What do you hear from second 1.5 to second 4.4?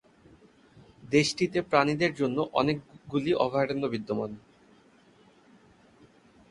প্রাণীদের জন্য অনেকগুলি অভয়ারণ্য বিদ্যমান।